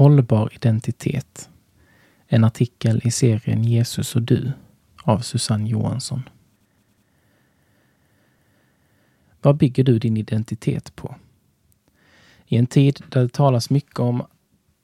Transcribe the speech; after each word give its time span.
Hållbar 0.00 0.48
identitet. 0.52 1.50
En 2.26 2.44
artikel 2.44 3.00
i 3.04 3.10
serien 3.10 3.64
Jesus 3.64 4.16
och 4.16 4.22
du 4.22 4.52
av 5.02 5.18
Susanne 5.18 5.68
Johansson. 5.68 6.22
Vad 9.42 9.56
bygger 9.56 9.84
du 9.84 9.98
din 9.98 10.16
identitet 10.16 10.96
på? 10.96 11.14
I 12.46 12.56
en 12.56 12.66
tid 12.66 13.02
där 13.08 13.22
det 13.22 13.28
talas 13.28 13.70
mycket 13.70 13.98
om 13.98 14.26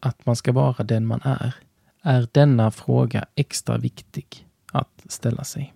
att 0.00 0.26
man 0.26 0.36
ska 0.36 0.52
vara 0.52 0.84
den 0.84 1.06
man 1.06 1.20
är, 1.24 1.54
är 2.02 2.28
denna 2.32 2.70
fråga 2.70 3.26
extra 3.34 3.78
viktig 3.78 4.48
att 4.72 5.02
ställa 5.08 5.44
sig. 5.44 5.74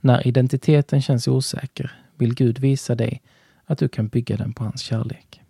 När 0.00 0.26
identiteten 0.26 1.02
känns 1.02 1.28
osäker 1.28 1.92
vill 2.16 2.34
Gud 2.34 2.58
visa 2.58 2.94
dig 2.94 3.22
att 3.64 3.78
du 3.78 3.88
kan 3.88 4.08
bygga 4.08 4.36
den 4.36 4.52
på 4.52 4.64
hans 4.64 4.80
kärlek. 4.82 5.40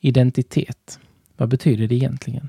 Identitet, 0.00 1.00
vad 1.36 1.48
betyder 1.48 1.86
det 1.86 1.94
egentligen? 1.94 2.48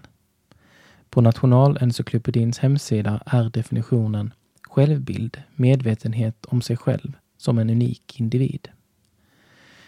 På 1.10 1.22
Nationalencyklopedins 1.22 2.60
hemsida 2.60 3.24
är 3.26 3.50
definitionen 3.50 4.34
självbild, 4.62 5.42
medvetenhet 5.56 6.46
om 6.46 6.62
sig 6.62 6.78
själv 6.78 7.14
som 7.38 7.58
en 7.58 7.70
unik 7.70 8.20
individ. 8.20 8.70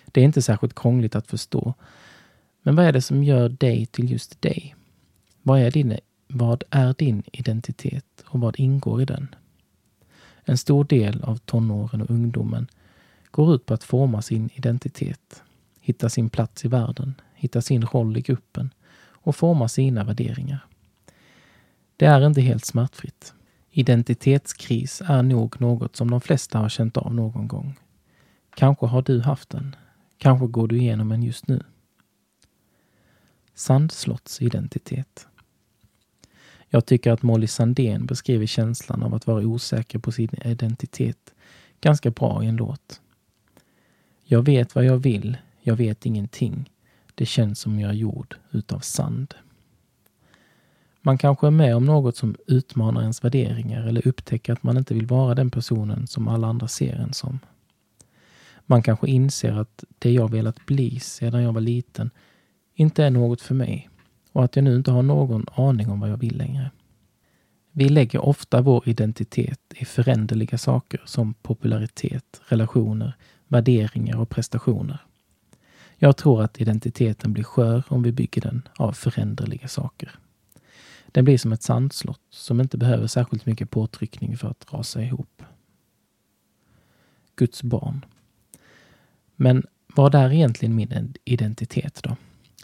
Det 0.06 0.22
är 0.22 0.26
inte 0.26 0.42
särskilt 0.42 0.76
krångligt 0.76 1.16
att 1.16 1.28
förstå. 1.28 1.74
Men 2.62 2.76
vad 2.76 2.86
är 2.86 2.92
det 2.92 3.02
som 3.02 3.24
gör 3.24 3.50
dig 3.50 3.86
till 3.86 4.12
just 4.12 4.42
dig? 4.42 4.76
Vad 5.42 5.60
är 5.60 5.72
din, 5.72 5.98
vad 6.28 6.64
är 6.70 6.94
din 6.98 7.24
identitet 7.32 8.24
och 8.26 8.40
vad 8.40 8.60
ingår 8.60 9.02
i 9.02 9.06
den? 9.06 9.36
En 10.44 10.58
stor 10.58 10.84
del 10.84 11.24
av 11.24 11.38
tonåren 11.38 12.02
och 12.02 12.10
ungdomen 12.10 12.68
går 13.32 13.56
ut 13.56 13.66
på 13.66 13.74
att 13.74 13.84
forma 13.84 14.22
sin 14.22 14.50
identitet, 14.54 15.44
hitta 15.80 16.10
sin 16.10 16.30
plats 16.30 16.66
i 16.66 16.68
världen, 16.68 17.14
hitta 17.34 17.62
sin 17.62 17.86
roll 17.86 18.18
i 18.18 18.22
gruppen 18.22 18.74
och 19.22 19.36
forma 19.36 19.68
sina 19.68 20.04
värderingar. 20.04 20.66
Det 21.98 22.06
är 22.06 22.28
inte 22.28 22.42
helt 22.42 22.66
smärtfritt. 22.66 23.34
Identitetskris 23.72 25.02
är 25.06 25.24
nog 25.24 25.62
något 25.62 25.96
som 25.96 26.12
de 26.12 26.22
flesta 26.22 26.60
har 26.60 26.70
känt 26.70 26.98
av 26.98 27.16
någon 27.16 27.48
gång. 27.48 27.80
Kanske 28.56 28.86
har 28.86 29.02
du 29.02 29.22
haft 29.22 29.50
den. 29.50 29.76
Kanske 30.18 30.48
går 30.48 30.68
du 30.68 30.78
igenom 30.78 31.12
en 31.12 31.24
just 31.24 31.48
nu. 31.48 31.64
Sandslotts 33.54 34.42
identitet. 34.42 35.28
Jag 36.70 36.86
tycker 36.86 37.12
att 37.12 37.22
Molly 37.22 37.48
Sandén 37.48 38.06
beskriver 38.06 38.46
känslan 38.46 39.04
av 39.04 39.14
att 39.16 39.28
vara 39.28 39.46
osäker 39.46 40.00
på 40.00 40.12
sin 40.12 40.30
identitet 40.46 41.34
ganska 41.82 42.12
bra 42.12 42.44
i 42.44 42.48
en 42.48 42.56
låt. 42.56 43.02
Jag 44.24 44.46
vet 44.46 44.76
vad 44.76 44.86
jag 44.86 44.98
vill, 44.98 45.38
jag 45.62 45.76
vet 45.76 46.06
ingenting. 46.06 46.70
Det 47.20 47.26
känns 47.26 47.60
som 47.60 47.80
jag 47.80 47.90
är 47.90 47.96
gjord 47.96 48.36
utav 48.52 48.80
sand. 48.80 49.34
Man 51.02 51.18
kanske 51.18 51.48
är 51.48 51.52
med 51.52 51.76
om 51.76 51.86
något 51.86 52.18
som 52.18 52.36
utmanar 52.48 53.02
ens 53.02 53.24
värderingar 53.24 53.88
eller 53.88 54.08
upptäcker 54.08 54.54
att 54.54 54.64
man 54.64 54.78
inte 54.78 54.94
vill 54.94 55.06
vara 55.06 55.36
den 55.36 55.52
personen 55.52 56.08
som 56.08 56.28
alla 56.28 56.48
andra 56.48 56.68
ser 56.68 56.96
en 56.96 57.14
som. 57.14 57.40
Man 58.66 58.84
kanske 58.84 59.08
inser 59.08 59.52
att 59.52 59.84
det 60.00 60.12
jag 60.12 60.32
velat 60.32 60.66
bli 60.66 61.00
sedan 61.00 61.44
jag 61.44 61.54
var 61.54 61.62
liten 61.62 62.10
inte 62.74 63.04
är 63.04 63.10
något 63.10 63.42
för 63.42 63.56
mig 63.56 63.90
och 64.32 64.44
att 64.44 64.56
jag 64.56 64.64
nu 64.64 64.76
inte 64.76 64.92
har 64.92 65.04
någon 65.04 65.46
aning 65.56 65.90
om 65.90 66.00
vad 66.00 66.10
jag 66.10 66.18
vill 66.18 66.38
längre. 66.38 66.72
Vi 67.72 67.90
lägger 67.90 68.26
ofta 68.26 68.62
vår 68.62 68.90
identitet 68.90 69.62
i 69.76 69.86
föränderliga 69.86 70.58
saker 70.58 71.02
som 71.06 71.34
popularitet, 71.34 72.42
relationer, 72.48 73.14
värderingar 73.48 74.20
och 74.20 74.30
prestationer. 74.30 75.00
Jag 76.02 76.18
tror 76.18 76.44
att 76.44 76.62
identiteten 76.62 77.34
blir 77.34 77.44
skör 77.44 77.84
om 77.88 78.04
vi 78.04 78.12
bygger 78.12 78.42
den 78.42 78.68
av 78.76 78.92
föränderliga 78.92 79.68
saker. 79.68 80.20
Den 81.06 81.26
blir 81.26 81.38
som 81.38 81.52
ett 81.52 81.64
sandslott 81.64 82.22
som 82.30 82.62
inte 82.62 82.78
behöver 82.78 83.08
särskilt 83.08 83.46
mycket 83.46 83.70
påtryckning 83.70 84.38
för 84.38 84.48
att 84.48 84.74
rasa 84.74 85.02
ihop. 85.02 85.44
Guds 87.36 87.64
barn. 87.64 88.06
Men 89.36 89.64
vad 89.96 90.16
är 90.16 90.34
egentligen 90.34 90.76
min 90.76 91.14
identitet 91.26 92.00
då? 92.04 92.16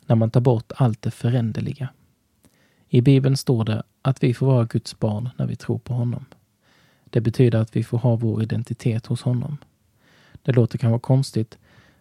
När 0.06 0.16
man 0.16 0.32
tar 0.32 0.42
bort 0.42 0.72
allt 0.76 1.02
det 1.02 1.12
föränderliga. 1.12 1.90
I 2.90 3.02
Bibeln 3.02 3.38
står 3.38 3.66
det 3.66 3.84
att 4.02 4.24
vi 4.24 4.34
får 4.34 4.46
vara 4.46 4.66
Guds 4.66 5.00
barn 5.00 5.30
när 5.38 5.46
vi 5.46 5.56
tror 5.56 5.80
på 5.80 5.94
honom. 5.94 6.26
Det 7.04 7.22
betyder 7.22 7.60
att 7.60 7.76
vi 7.76 7.84
får 7.84 7.98
ha 7.98 8.16
vår 8.16 8.44
identitet 8.44 9.06
hos 9.06 9.22
honom. 9.22 9.58
Det 10.42 10.52
låter 10.52 10.78
kanske 10.78 11.00
konstigt, 11.00 11.58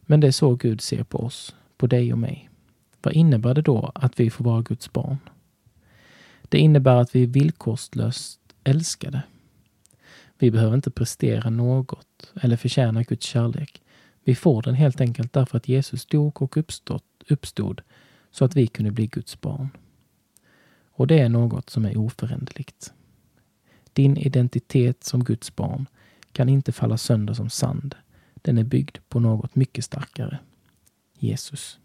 men 0.07 0.21
det 0.21 0.27
är 0.27 0.33
så 0.33 0.55
Gud 0.55 0.81
ser 0.81 1.05
på 1.05 1.19
oss, 1.19 1.55
på 1.77 1.87
dig 1.87 2.13
och 2.13 2.19
mig. 2.19 2.51
Vad 3.03 3.15
innebär 3.15 3.55
det 3.55 3.63
då 3.63 3.93
att 3.95 4.21
vi 4.21 4.31
får 4.31 4.45
vara 4.45 4.63
Guds 4.63 4.93
barn? 4.93 5.19
Det 6.49 6.59
innebär 6.59 6.97
att 6.97 7.15
vi 7.15 7.23
är 7.23 7.27
villkorslöst 7.27 8.41
älskade. 8.65 9.23
Vi 10.39 10.51
behöver 10.51 10.75
inte 10.75 10.91
prestera 10.91 11.51
något 11.51 12.33
eller 12.43 12.57
förtjäna 12.57 13.03
Guds 13.03 13.27
kärlek. 13.27 13.83
Vi 14.25 14.35
får 14.35 14.63
den 14.63 14.75
helt 14.75 15.01
enkelt 15.01 15.33
därför 15.33 15.57
att 15.57 15.69
Jesus 15.69 16.07
dog 16.07 16.43
och 16.43 16.57
uppstod, 16.57 17.03
uppstod 17.29 17.83
så 18.31 18.45
att 18.45 18.57
vi 18.57 18.67
kunde 18.67 18.91
bli 18.91 19.07
Guds 19.07 19.41
barn. 19.41 19.69
Och 20.91 21.07
det 21.07 21.19
är 21.19 21.29
något 21.29 21.71
som 21.71 21.85
är 21.85 21.97
oföränderligt. 21.97 22.93
Din 23.93 24.17
identitet 24.17 25.05
som 25.05 25.25
Guds 25.25 25.57
barn 25.57 25.87
kan 26.33 26.49
inte 26.49 26.73
falla 26.73 26.99
sönder 26.99 27.35
som 27.35 27.51
sand. 27.51 27.95
Den 28.45 28.59
är 28.59 28.65
byggd 28.65 28.99
på 29.09 29.21
något 29.21 29.55
mycket 29.55 29.85
starkare. 29.85 30.39
Jesus. 31.19 31.79